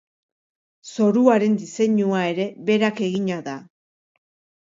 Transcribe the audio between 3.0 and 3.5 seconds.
egina